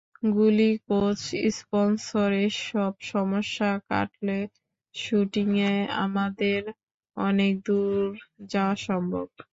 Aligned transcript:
গুলি, 0.31 0.69
coach, 0.87 1.21
sponsor 1.57 2.29
এসব 2.45 2.91
সমস্যা 3.07 3.69
কাটলে 3.89 4.39
শ্যুটিংয়ে 4.95 5.73
আমাদের 5.99 6.61
অনেক 7.17 7.53
দূর 7.67 8.05
যাওয়া 8.49 8.75
সম্ভব। 8.87 9.27